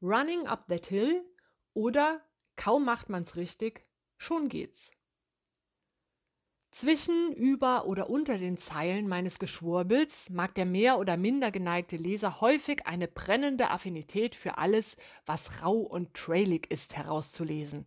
Running 0.00 0.46
Up 0.46 0.68
That 0.68 0.86
Hill 0.86 1.24
oder 1.74 2.22
Kaum 2.56 2.84
macht 2.84 3.08
man's 3.08 3.36
richtig, 3.36 3.86
schon 4.16 4.48
geht's. 4.48 4.90
Zwischen, 6.70 7.32
über 7.32 7.86
oder 7.86 8.10
unter 8.10 8.36
den 8.36 8.58
Zeilen 8.58 9.08
meines 9.08 9.38
Geschwurbels 9.38 10.28
mag 10.28 10.54
der 10.54 10.66
mehr 10.66 10.98
oder 10.98 11.16
minder 11.16 11.50
geneigte 11.50 11.96
Leser 11.96 12.40
häufig 12.40 12.86
eine 12.86 13.08
brennende 13.08 13.70
Affinität 13.70 14.34
für 14.34 14.58
alles, 14.58 14.96
was 15.24 15.62
rau 15.62 15.78
und 15.78 16.14
trailig 16.14 16.70
ist, 16.70 16.94
herauszulesen. 16.94 17.86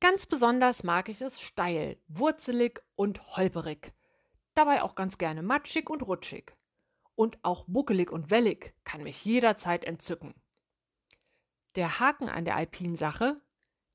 Ganz 0.00 0.26
besonders 0.26 0.82
mag 0.82 1.08
ich 1.08 1.20
es 1.20 1.40
steil, 1.40 1.98
wurzelig 2.08 2.82
und 2.96 3.36
holperig. 3.36 3.92
Dabei 4.54 4.82
auch 4.82 4.94
ganz 4.94 5.18
gerne 5.18 5.42
matschig 5.42 5.90
und 5.90 6.02
rutschig. 6.02 6.52
Und 7.16 7.38
auch 7.42 7.64
buckelig 7.66 8.10
und 8.10 8.30
wellig 8.30 8.74
kann 8.84 9.02
mich 9.02 9.24
jederzeit 9.24 9.84
entzücken. 9.84 10.34
Der 11.76 12.00
Haken 12.00 12.28
an 12.28 12.44
der 12.44 12.56
alpinen 12.56 12.96
Sache, 12.96 13.40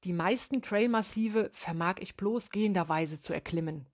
die 0.03 0.13
meisten 0.13 0.61
Trailmassive 0.61 1.49
vermag 1.53 1.95
ich 1.99 2.15
bloß 2.15 2.51
gehenderweise 2.51 3.19
zu 3.19 3.33
erklimmen. 3.33 3.85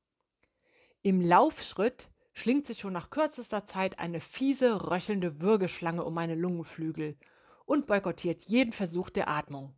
Im 1.02 1.22
Laufschritt 1.22 2.10
schlingt 2.34 2.68
sich 2.68 2.80
schon 2.80 2.94
nach 2.94 3.10
kürzester 3.10 3.66
Zeit 3.66 3.98
eine 3.98 4.20
fiese, 4.20 4.90
röchelnde 4.90 5.42
Würgeschlange 5.42 6.04
um 6.04 6.14
meine 6.14 6.36
Lungenflügel 6.36 7.18
und 7.66 7.88
boykottiert 7.88 8.44
jeden 8.46 8.74
Versuch 8.74 9.10
der 9.10 9.28
Atmung. 9.28 9.74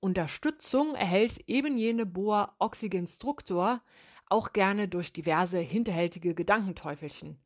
Unterstützung 0.00 0.96
erhält 0.96 1.48
eben 1.48 1.78
jene 1.78 2.06
Boa 2.06 2.56
Oxygenstruktor 2.58 3.80
auch 4.26 4.52
gerne 4.52 4.88
durch 4.88 5.12
diverse 5.12 5.58
hinterhältige 5.58 6.34
Gedankenteufelchen, 6.34 7.38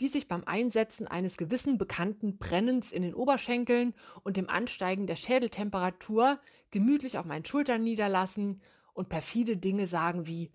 die 0.00 0.08
sich 0.08 0.28
beim 0.28 0.44
Einsetzen 0.44 1.06
eines 1.06 1.36
gewissen 1.36 1.76
bekannten 1.76 2.38
Brennens 2.38 2.90
in 2.90 3.02
den 3.02 3.14
Oberschenkeln 3.14 3.94
und 4.22 4.36
dem 4.36 4.48
Ansteigen 4.48 5.06
der 5.06 5.16
Schädeltemperatur 5.16 6.40
gemütlich 6.70 7.18
auf 7.18 7.26
meinen 7.26 7.44
Schultern 7.44 7.82
niederlassen 7.82 8.62
und 8.94 9.08
perfide 9.08 9.56
Dinge 9.56 9.86
sagen 9.86 10.26
wie 10.26 10.50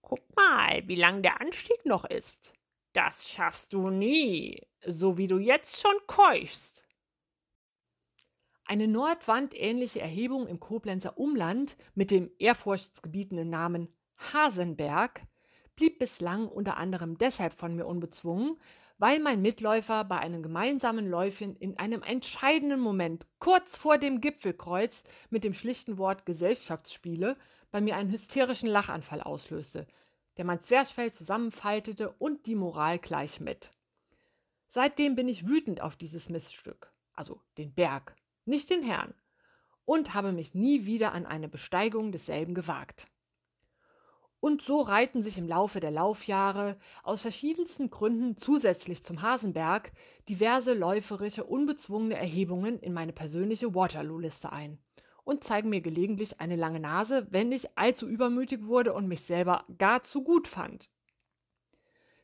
Guck 0.00 0.34
mal, 0.34 0.82
wie 0.86 0.94
lang 0.94 1.22
der 1.22 1.40
Anstieg 1.40 1.84
noch 1.84 2.06
ist. 2.06 2.54
Das 2.94 3.28
schaffst 3.28 3.74
du 3.74 3.90
nie, 3.90 4.66
so 4.86 5.18
wie 5.18 5.26
du 5.26 5.36
jetzt 5.36 5.80
schon 5.80 5.96
keuchst. 6.06 6.84
Eine 8.64 8.88
nordwandähnliche 8.88 10.00
Erhebung 10.00 10.46
im 10.46 10.60
Koblenzer 10.60 11.18
Umland 11.18 11.76
mit 11.94 12.10
dem 12.10 12.30
ehrfurchtsgebietenden 12.38 13.50
Namen 13.50 13.88
Hasenberg 14.16 15.22
blieb 15.78 16.00
bislang 16.00 16.48
unter 16.48 16.76
anderem 16.76 17.16
deshalb 17.18 17.52
von 17.52 17.76
mir 17.76 17.86
unbezwungen, 17.86 18.58
weil 18.98 19.20
mein 19.20 19.40
Mitläufer 19.40 20.02
bei 20.02 20.18
einem 20.18 20.42
gemeinsamen 20.42 21.08
Läufchen 21.08 21.54
in 21.54 21.78
einem 21.78 22.02
entscheidenden 22.02 22.80
Moment 22.80 23.26
kurz 23.38 23.76
vor 23.76 23.96
dem 23.96 24.20
Gipfelkreuz 24.20 25.04
mit 25.30 25.44
dem 25.44 25.54
schlichten 25.54 25.96
Wort 25.96 26.26
Gesellschaftsspiele 26.26 27.36
bei 27.70 27.80
mir 27.80 27.94
einen 27.94 28.10
hysterischen 28.10 28.68
Lachanfall 28.68 29.22
auslöste, 29.22 29.86
der 30.36 30.44
mein 30.44 30.64
Zwerchfell 30.64 31.12
zusammenfaltete 31.12 32.10
und 32.18 32.46
die 32.46 32.56
Moral 32.56 32.98
gleich 32.98 33.38
mit. 33.38 33.70
Seitdem 34.66 35.14
bin 35.14 35.28
ich 35.28 35.46
wütend 35.46 35.80
auf 35.80 35.94
dieses 35.94 36.28
Miststück, 36.28 36.92
also 37.14 37.40
den 37.56 37.72
Berg, 37.72 38.16
nicht 38.46 38.68
den 38.68 38.82
Herrn, 38.82 39.14
und 39.84 40.12
habe 40.12 40.32
mich 40.32 40.56
nie 40.56 40.86
wieder 40.86 41.12
an 41.12 41.24
eine 41.24 41.48
Besteigung 41.48 42.10
desselben 42.10 42.56
gewagt. 42.56 43.06
Und 44.40 44.62
so 44.62 44.82
reihten 44.82 45.24
sich 45.24 45.36
im 45.36 45.48
Laufe 45.48 45.80
der 45.80 45.90
Laufjahre 45.90 46.76
aus 47.02 47.22
verschiedensten 47.22 47.90
Gründen 47.90 48.36
zusätzlich 48.36 49.02
zum 49.02 49.20
Hasenberg 49.20 49.90
diverse 50.28 50.74
läuferische, 50.74 51.42
unbezwungene 51.42 52.16
Erhebungen 52.16 52.78
in 52.78 52.92
meine 52.92 53.12
persönliche 53.12 53.74
Waterloo-Liste 53.74 54.52
ein 54.52 54.78
und 55.24 55.42
zeigen 55.42 55.70
mir 55.70 55.80
gelegentlich 55.80 56.40
eine 56.40 56.54
lange 56.54 56.78
Nase, 56.78 57.26
wenn 57.30 57.50
ich 57.50 57.76
allzu 57.76 58.08
übermütig 58.08 58.64
wurde 58.64 58.94
und 58.94 59.08
mich 59.08 59.22
selber 59.22 59.64
gar 59.76 60.04
zu 60.04 60.22
gut 60.22 60.46
fand. 60.46 60.88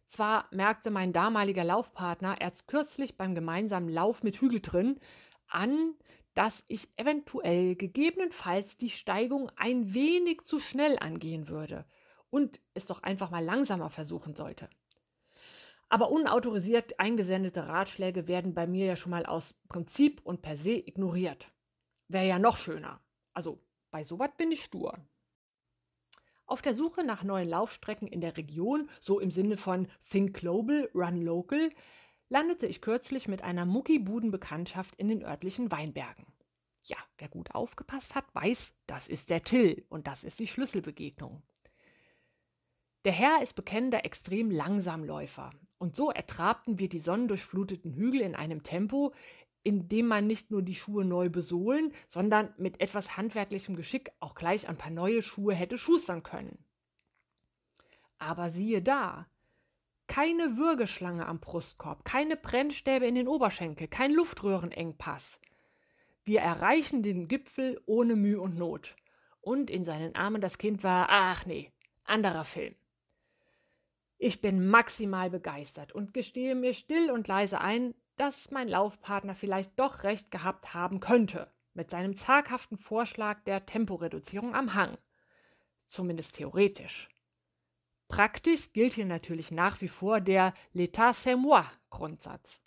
Zwar 0.06 0.47
merkte 0.52 0.92
mein 0.92 1.12
damaliger 1.12 1.64
Laufpartner 1.64 2.40
erst 2.40 2.68
kürzlich 2.68 3.16
beim 3.16 3.35
gemeinsamen 3.35 3.88
Lauf 3.88 4.23
mit 4.23 4.40
Hügel 4.40 4.61
drin 4.61 5.00
an, 5.49 5.94
dass 6.35 6.62
ich 6.68 6.88
eventuell 6.97 7.75
gegebenenfalls 7.75 8.76
die 8.76 8.90
Steigung 8.90 9.50
ein 9.56 9.94
wenig 9.94 10.44
zu 10.44 10.61
schnell 10.61 10.97
angehen 11.00 11.49
würde– 11.49 11.85
und 12.35 12.59
es 12.75 12.85
doch 12.85 13.05
einfach 13.05 13.31
mal 13.31 13.45
langsamer 13.45 13.91
versuchen 13.91 14.35
sollte. 14.35 14.69
Aber 15.88 16.11
unautorisiert 16.11 16.99
eingesendete 16.99 17.69
Ratschläge 17.69 18.26
werden 18.26 18.55
bei 18.55 18.67
mir 18.67 18.87
ja 18.87 18.97
schon 18.97 19.11
mal 19.11 19.25
aus 19.25 19.55
Prinzip 19.69 20.21
und 20.25 20.43
per 20.43 20.57
se 20.57 20.73
ignoriert. 20.73 21.53
Wäre 22.09 22.26
ja 22.26 22.41
noch 22.41 22.57
schöner. 22.57 22.99
Also 23.35 23.62
bei 23.93 24.03
sowas 24.03 24.31
bin 24.37 24.50
ich 24.50 24.64
stur. 24.64 24.99
Auf 26.45 26.61
der 26.61 26.75
Suche 26.75 27.05
nach 27.05 27.23
neuen 27.23 27.49
Laufstrecken 27.49 28.09
in 28.09 28.21
der 28.21 28.37
Region, 28.37 28.91
so 28.99 29.21
im 29.21 29.31
Sinne 29.31 29.57
von 29.57 29.87
Think 30.11 30.35
Global, 30.35 30.91
Run 30.93 31.23
Local, 31.23 31.71
landete 32.31 32.67
ich 32.67 32.81
kürzlich 32.81 33.29
mit 33.29 33.43
einer 33.43 33.64
Muckibudenbekanntschaft 33.64 34.97
in 34.97 35.07
den 35.07 35.23
örtlichen 35.23 35.71
Weinbergen. 35.71 36.26
Ja, 36.83 36.97
wer 37.17 37.29
gut 37.29 37.55
aufgepasst 37.55 38.17
hat, 38.17 38.25
weiß, 38.35 38.73
das 38.88 39.07
ist 39.07 39.31
der 39.31 39.45
Till 39.45 39.87
und 39.88 40.09
das 40.09 40.25
ist 40.25 40.41
die 40.41 40.49
Schlüsselbegegnung. 40.49 41.45
Der 43.05 43.13
Herr 43.13 43.43
ist 43.43 43.55
bekennender 43.55 44.05
extrem 44.05 44.51
Langsamläufer. 44.51 45.51
Und 45.79 45.95
so 45.95 46.11
ertrabten 46.11 46.79
wir 46.79 46.89
die 46.89 46.99
sonnendurchfluteten 46.99 47.93
Hügel 47.93 48.23
in 48.23 48.35
einem 48.35 48.63
Tempo, 48.63 49.13
in 49.63 49.89
dem 49.89 50.07
man 50.07 50.27
nicht 50.27 50.51
nur 50.51 50.63
die 50.63 50.75
Schuhe 50.75 51.05
neu 51.05 51.29
besohlen, 51.29 51.93
sondern 52.07 52.55
mit 52.57 52.81
etwas 52.81 53.17
handwerklichem 53.17 53.77
Geschick 53.77 54.11
auch 54.21 54.35
gleich 54.35 54.69
ein 54.69 54.79
paar 54.79 54.91
neue 54.91 55.23
Schuhe 55.23 55.55
hätte 55.55 55.77
schustern 55.77 56.23
können. 56.23 56.59
Aber 58.19 58.51
siehe 58.51 58.81
da, 58.81 59.27
keine 60.07 60.57
Würgeschlange 60.57 61.27
am 61.27 61.41
Brustkorb, 61.41 62.05
keine 62.05 62.37
Brennstäbe 62.37 63.07
in 63.07 63.15
den 63.15 63.29
Oberschenkel, 63.29 63.89
kein 63.89 64.13
Luftröhrenengpass. 64.13 65.41
Wir 66.25 66.41
erreichen 66.41 67.03
den 67.03 67.29
Gipfel 67.29 67.81
ohne 67.85 68.17
Mühe 68.17 68.41
und 68.41 68.57
Not. 68.57 68.97
Und 69.43 69.71
in 69.71 69.85
seinen 69.85 70.15
Armen 70.15 70.41
das 70.41 70.57
Kind 70.57 70.83
war, 70.83 71.09
ach 71.11 71.45
nee, 71.45 71.71
anderer 72.05 72.45
Film. 72.45 72.75
Ich 74.26 74.40
bin 74.40 74.66
maximal 74.69 75.28
begeistert 75.28 75.93
und 75.93 76.14
gestehe 76.14 76.54
mir 76.54 76.73
still 76.73 77.11
und 77.11 77.28
leise 77.28 77.61
ein, 77.61 77.95
dass 78.16 78.50
mein 78.50 78.69
Laufpartner 78.69 79.35
vielleicht 79.35 79.78
doch 79.78 80.02
recht 80.02 80.31
gehabt 80.31 80.73
haben 80.73 80.99
könnte 80.99 81.52
mit 81.75 81.90
seinem 81.90 82.16
zaghaften 82.16 82.78
Vorschlag 82.78 83.45
der 83.45 83.66
Temporeduzierung 83.66 84.54
am 84.54 84.73
Hang. 84.73 84.97
Zumindest 85.88 86.37
theoretisch. 86.37 87.11
Praktisch 88.09 88.73
gilt 88.73 88.95
hier 88.95 89.04
natürlich 89.04 89.50
nach 89.50 89.83
wie 89.83 89.88
vor 89.88 90.23
der 90.23 90.54
L'état 90.75 91.12
c'est 91.12 91.37
moi 91.37 91.71
Grundsatz. 91.90 92.62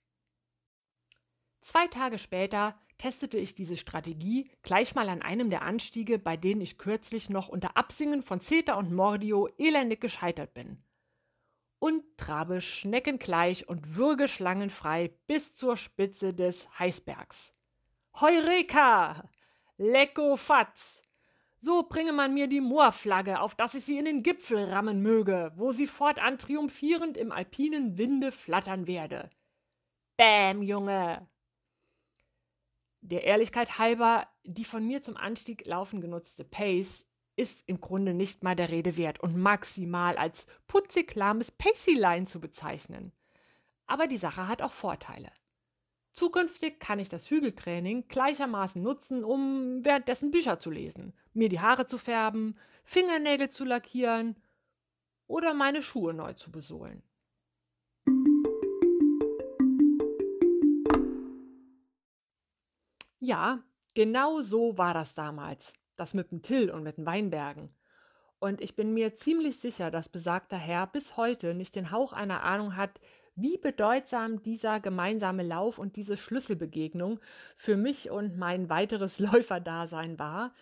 Zwei 1.62 1.88
Tage 1.88 2.20
später 2.20 2.80
testete 3.00 3.40
ich 3.40 3.56
diese 3.56 3.78
Strategie 3.78 4.52
gleich 4.62 4.94
mal 4.94 5.10
an 5.10 5.24
einem 5.24 5.50
der 5.50 5.64
Anstiege, 5.64 6.20
bei 6.20 6.38
denen 6.38 6.62
ich 6.62 6.78
kürzlich 6.78 7.32
noch 7.32 7.48
unter 7.48 7.76
Absingen 7.78 8.22
von 8.22 8.42
Zeta 8.42 8.76
und 8.76 8.94
Mordio 8.94 9.50
elendig 9.58 10.02
gescheitert 10.02 10.54
bin. 10.54 10.84
Und 11.80 12.04
trabe 12.18 12.62
schneckengleich 12.62 13.68
und 13.68 13.96
würge 13.96 14.28
schlangenfrei 14.28 15.14
bis 15.28 15.54
zur 15.54 15.78
Spitze 15.78 16.34
des 16.34 16.68
Heißbergs. 16.80 17.54
Heureka! 18.20 19.30
Lecko 19.78 20.38
Fatz! 20.38 21.04
So 21.60 21.84
bringe 21.84 22.14
man 22.14 22.34
mir 22.34 22.48
die 22.48 22.62
Moorflagge, 22.62 23.40
auf 23.40 23.56
dass 23.56 23.74
ich 23.74 23.86
sie 23.86 23.98
in 23.98 24.06
den 24.06 24.22
Gipfel 24.22 24.66
rammen 24.66 25.02
möge, 25.02 25.52
wo 25.56 25.72
sie 25.72 25.88
fortan 25.88 26.38
triumphierend 26.38 27.18
im 27.18 27.32
alpinen 27.32 27.98
Winde 27.98 28.32
flattern 28.32 28.86
werde. 28.86 29.30
Bäm, 30.18 30.62
Junge! 30.62 31.28
Der 33.02 33.24
Ehrlichkeit 33.24 33.80
halber, 33.80 34.28
die 34.44 34.66
von 34.66 34.86
mir 34.86 35.02
zum 35.02 35.18
Anstieg 35.18 35.66
laufen 35.66 36.02
genutzte 36.02 36.44
Pace 36.44 37.07
ist 37.38 37.64
im 37.68 37.80
Grunde 37.80 38.14
nicht 38.14 38.44
mal 38.44 38.56
der 38.56 38.70
Rede 38.70 38.98
wert 38.98 39.22
und 39.22 39.38
maximal 39.38 40.18
als 40.18 40.48
putzig 40.68 41.16
lahmes 41.16 41.52
Pacey-Line 41.52 42.26
zu 42.26 42.42
bezeichnen. 42.42 43.14
Aber 43.86 44.08
die 44.08 44.18
Sache 44.18 44.48
hat 44.48 44.62
auch 44.62 44.74
Vorteile. 44.74 45.32
Zukünftig 46.12 46.80
kann 46.80 46.98
ich 46.98 47.10
das 47.10 47.30
Hügeltraining 47.30 48.08
gleichermaßen 48.08 48.82
nutzen, 48.82 49.24
um 49.24 49.86
währenddessen 49.86 50.32
Bücher 50.32 50.60
zu 50.60 50.72
lesen, 50.72 51.14
mir 51.34 51.48
die 51.48 51.60
Haare 51.60 51.86
zu 51.86 52.00
färben, 52.00 52.58
Fingernägel 52.84 53.52
zu 53.52 53.66
lackieren 53.66 54.36
oder 55.28 55.54
meine 55.54 55.84
Schuhe 55.84 56.16
neu 56.16 56.34
zu 56.34 56.52
besohlen. 56.52 57.04
Ja, 63.20 63.64
genau 63.94 64.42
so 64.42 64.78
war 64.78 64.96
das 64.96 65.14
damals. 65.14 65.72
Das 65.98 66.14
mit 66.14 66.32
dem 66.32 66.42
Till 66.42 66.72
und 66.72 66.84
mit 66.84 66.98
den 66.98 67.06
Weinbergen. 67.06 67.70
Und 68.40 68.62
ich 68.62 68.76
bin 68.76 68.94
mir 68.94 69.16
ziemlich 69.16 69.58
sicher, 69.58 69.92
dass 69.92 70.08
besagter 70.08 70.58
Herr 70.58 70.88
bis 70.88 71.18
heute 71.18 71.54
nicht 71.54 71.76
den 71.76 71.92
Hauch 71.92 72.14
einer 72.14 72.44
Ahnung 72.44 72.78
hat, 72.78 73.02
wie 73.36 73.58
bedeutsam 73.58 74.42
dieser 74.42 74.80
gemeinsame 74.80 75.44
Lauf 75.44 75.78
und 75.78 75.96
diese 75.96 76.16
Schlüsselbegegnung 76.16 77.20
für 77.58 77.76
mich 77.76 78.10
und 78.10 78.38
mein 78.38 78.70
weiteres 78.70 79.20
Läuferdasein 79.20 80.18
war, 80.18 80.54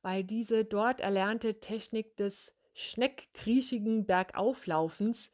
weil 0.00 0.24
diese 0.24 0.64
dort 0.64 1.00
erlernte 1.00 1.60
Technik 1.60 2.16
des 2.16 2.54
schneckkriechigen 2.72 4.06
Bergauflaufens, 4.06 5.30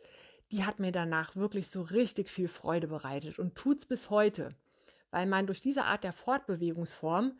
die 0.50 0.64
hat 0.64 0.80
mir 0.80 0.92
danach 0.92 1.36
wirklich 1.36 1.68
so 1.68 1.82
richtig 1.82 2.28
viel 2.28 2.48
Freude 2.48 2.88
bereitet 2.88 3.38
und 3.38 3.54
tut's 3.54 3.86
bis 3.86 4.10
heute 4.10 4.54
weil 5.10 5.26
man 5.26 5.46
durch 5.46 5.60
diese 5.60 5.84
Art 5.84 6.04
der 6.04 6.12
Fortbewegungsform 6.12 7.38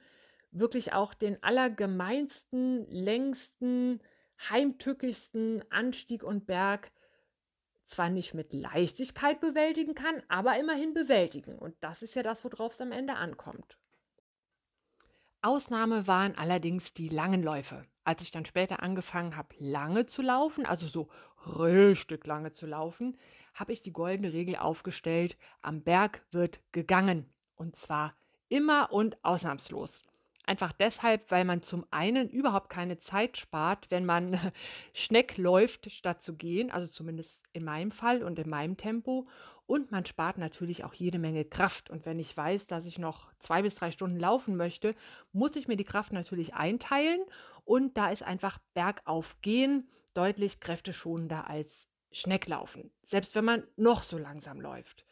wirklich 0.51 0.93
auch 0.93 1.15
den 1.15 1.43
allergemeinsten, 1.43 2.87
längsten, 2.91 4.01
heimtückigsten 4.49 5.65
Anstieg 5.71 6.23
und 6.23 6.47
Berg 6.47 6.91
zwar 7.85 8.09
nicht 8.09 8.35
mit 8.35 8.53
Leichtigkeit 8.53 9.41
bewältigen 9.41 9.95
kann, 9.95 10.23
aber 10.29 10.59
immerhin 10.59 10.95
bewältigen. 10.95 11.59
Und 11.59 11.75
das 11.81 12.03
ist 12.03 12.15
ja 12.15 12.23
das, 12.23 12.45
worauf 12.45 12.73
es 12.73 12.81
am 12.81 12.93
Ende 12.93 13.15
ankommt. 13.15 13.77
Ausnahme 15.43 16.07
waren 16.07 16.37
allerdings 16.37 16.93
die 16.93 17.09
langen 17.09 17.43
Läufe. 17.43 17.87
Als 18.05 18.23
ich 18.23 18.31
dann 18.31 18.45
später 18.45 18.83
angefangen 18.83 19.37
habe, 19.37 19.55
lange 19.59 20.07
zu 20.07 20.23
laufen, 20.23 20.67
also 20.67 20.87
so 20.87 21.09
richtig 21.47 22.27
lange 22.27 22.53
zu 22.53 22.67
laufen, 22.67 23.19
habe 23.55 23.73
ich 23.73 23.83
die 23.83 23.93
goldene 23.93 24.33
Regel 24.33 24.57
aufgestellt, 24.57 25.37
am 25.63 25.83
Berg 25.83 26.23
wird 26.31 26.61
gegangen. 26.73 27.33
Und 27.55 27.77
zwar 27.77 28.15
immer 28.49 28.93
und 28.93 29.23
ausnahmslos. 29.25 30.05
Einfach 30.47 30.73
deshalb, 30.73 31.31
weil 31.31 31.45
man 31.45 31.63
zum 31.63 31.87
einen 31.91 32.29
überhaupt 32.29 32.71
keine 32.71 32.99
Zeit 32.99 33.37
spart, 33.37 33.91
wenn 33.91 34.05
man 34.05 34.39
Schneck 34.93 35.37
läuft, 35.37 35.91
statt 35.93 36.23
zu 36.23 36.35
gehen, 36.35 36.71
also 36.71 36.89
zumindest 36.89 37.41
in 37.53 37.65
meinem 37.65 37.93
Fall 37.93 38.23
und 38.23 38.39
in 38.39 38.49
meinem 38.49 38.77
Tempo. 38.77 39.29
Und 39.67 39.93
man 39.93 40.05
spart 40.05 40.39
natürlich 40.39 40.83
auch 40.83 40.95
jede 40.95 41.21
Menge 41.21 41.45
Kraft. 41.45 41.91
Und 41.91 42.05
wenn 42.05 42.19
ich 42.19 42.37
weiß, 42.37 42.67
dass 42.67 42.87
ich 42.87 42.99
noch 42.99 43.33
zwei 43.39 43.63
bis 43.63 43.77
drei 43.77 43.93
Stunden 43.93 44.19
laufen 44.19 44.57
möchte, 44.57 44.97
muss 45.33 45.55
ich 45.55 45.69
mir 45.69 45.77
die 45.77 45.85
Kraft 45.85 46.13
natürlich 46.13 46.55
einteilen. 46.55 47.21
Und 47.65 47.97
da 47.97 48.11
ist 48.11 48.25
einfach 48.25 48.59
bergauf 48.75 49.37
gehen 49.43 49.89
deutlich 50.15 50.59
kräfteschonender 50.59 51.49
als 51.49 51.89
Schnecklaufen, 52.11 52.91
selbst 53.05 53.37
wenn 53.37 53.45
man 53.45 53.63
noch 53.77 54.03
so 54.03 54.19
langsam 54.19 54.61
läuft. 54.61 55.07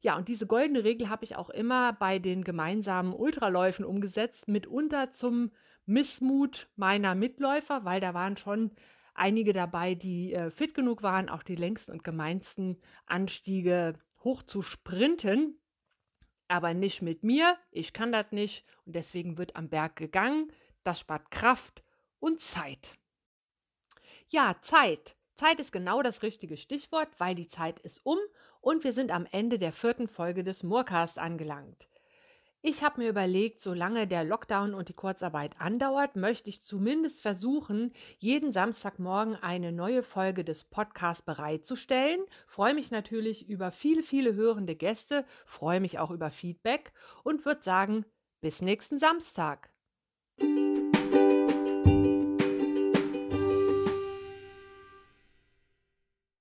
Ja, 0.00 0.16
und 0.16 0.28
diese 0.28 0.46
goldene 0.46 0.84
Regel 0.84 1.08
habe 1.08 1.24
ich 1.24 1.36
auch 1.36 1.50
immer 1.50 1.92
bei 1.92 2.18
den 2.18 2.44
gemeinsamen 2.44 3.12
Ultraläufen 3.12 3.84
umgesetzt, 3.84 4.46
mitunter 4.46 5.10
zum 5.10 5.50
Missmut 5.86 6.68
meiner 6.76 7.14
Mitläufer, 7.14 7.84
weil 7.84 8.00
da 8.00 8.14
waren 8.14 8.36
schon 8.36 8.70
einige 9.14 9.52
dabei, 9.52 9.94
die 9.94 10.32
äh, 10.32 10.50
fit 10.50 10.74
genug 10.74 11.02
waren, 11.02 11.28
auch 11.28 11.42
die 11.42 11.56
längsten 11.56 11.90
und 11.90 12.04
gemeinsten 12.04 12.80
Anstiege 13.06 13.98
hoch 14.22 14.42
zu 14.42 14.62
sprinten. 14.62 15.58
Aber 16.46 16.74
nicht 16.74 17.02
mit 17.02 17.24
mir, 17.24 17.58
ich 17.70 17.92
kann 17.92 18.12
das 18.12 18.32
nicht 18.32 18.64
und 18.86 18.94
deswegen 18.94 19.36
wird 19.36 19.56
am 19.56 19.68
Berg 19.68 19.96
gegangen. 19.96 20.52
Das 20.84 21.00
spart 21.00 21.30
Kraft 21.30 21.82
und 22.20 22.40
Zeit. 22.40 22.96
Ja, 24.28 24.56
Zeit. 24.62 25.16
Zeit 25.34 25.60
ist 25.60 25.72
genau 25.72 26.02
das 26.02 26.22
richtige 26.22 26.56
Stichwort, 26.56 27.08
weil 27.18 27.34
die 27.34 27.48
Zeit 27.48 27.78
ist 27.80 28.00
um 28.04 28.18
und 28.68 28.84
wir 28.84 28.92
sind 28.92 29.10
am 29.12 29.26
Ende 29.32 29.56
der 29.56 29.72
vierten 29.72 30.08
Folge 30.08 30.44
des 30.44 30.62
Moorcasts 30.62 31.16
angelangt. 31.16 31.88
Ich 32.60 32.82
habe 32.82 33.00
mir 33.00 33.08
überlegt, 33.08 33.62
solange 33.62 34.06
der 34.06 34.24
Lockdown 34.24 34.74
und 34.74 34.90
die 34.90 34.94
Kurzarbeit 34.94 35.58
andauert, 35.58 36.16
möchte 36.16 36.50
ich 36.50 36.62
zumindest 36.62 37.22
versuchen, 37.22 37.94
jeden 38.18 38.52
Samstagmorgen 38.52 39.36
eine 39.36 39.72
neue 39.72 40.02
Folge 40.02 40.44
des 40.44 40.64
Podcasts 40.64 41.22
bereitzustellen. 41.22 42.20
Freue 42.46 42.74
mich 42.74 42.90
natürlich 42.90 43.48
über 43.48 43.70
viele, 43.70 44.02
viele 44.02 44.34
hörende 44.34 44.76
Gäste, 44.76 45.24
freue 45.46 45.80
mich 45.80 45.98
auch 45.98 46.10
über 46.10 46.30
Feedback 46.30 46.92
und 47.24 47.46
würde 47.46 47.62
sagen, 47.62 48.04
bis 48.42 48.60
nächsten 48.60 48.98
Samstag. 48.98 49.70